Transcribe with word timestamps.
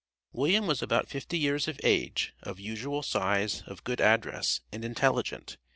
William 0.33 0.65
was 0.65 0.81
about 0.81 1.07
fifty 1.07 1.37
years 1.37 1.67
of 1.67 1.79
age, 1.83 2.33
of 2.41 2.59
usual 2.59 3.03
size, 3.03 3.61
of 3.67 3.83
good 3.83 4.01
address, 4.01 4.61
and 4.71 4.83
intelligent. 4.83 5.57